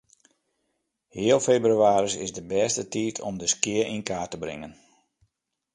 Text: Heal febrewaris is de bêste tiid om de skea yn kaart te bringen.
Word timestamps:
Heal 1.15 1.39
febrewaris 1.47 2.15
is 2.25 2.35
de 2.37 2.43
bêste 2.51 2.83
tiid 2.93 3.15
om 3.27 3.35
de 3.41 3.47
skea 3.53 3.85
yn 3.95 4.03
kaart 4.09 4.31
te 4.31 4.37
bringen. 4.43 4.73